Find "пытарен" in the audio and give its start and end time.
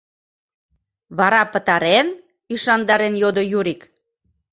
1.53-2.07